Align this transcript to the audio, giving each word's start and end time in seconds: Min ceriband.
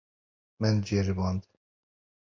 Min 0.59 0.81
ceriband. 0.87 1.41